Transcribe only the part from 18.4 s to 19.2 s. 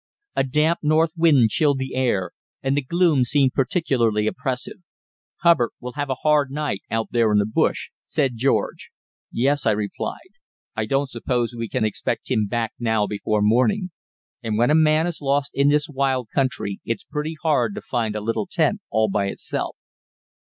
tent all